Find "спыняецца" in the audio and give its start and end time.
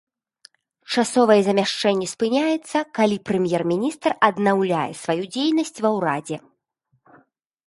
2.13-2.77